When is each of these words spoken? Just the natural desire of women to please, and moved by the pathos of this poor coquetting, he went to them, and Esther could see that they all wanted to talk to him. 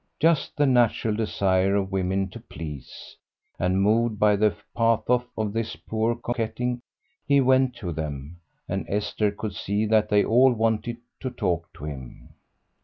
Just 0.19 0.57
the 0.57 0.65
natural 0.65 1.15
desire 1.15 1.75
of 1.75 1.91
women 1.91 2.27
to 2.29 2.39
please, 2.39 3.15
and 3.59 3.83
moved 3.83 4.17
by 4.17 4.35
the 4.35 4.55
pathos 4.75 5.21
of 5.37 5.53
this 5.53 5.75
poor 5.75 6.15
coquetting, 6.15 6.81
he 7.27 7.39
went 7.39 7.75
to 7.75 7.91
them, 7.93 8.37
and 8.67 8.83
Esther 8.89 9.29
could 9.29 9.53
see 9.53 9.85
that 9.85 10.09
they 10.09 10.25
all 10.25 10.53
wanted 10.53 10.97
to 11.19 11.29
talk 11.29 11.71
to 11.73 11.85
him. 11.85 12.29